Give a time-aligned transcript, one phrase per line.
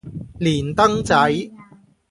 [0.39, 1.51] 連登仔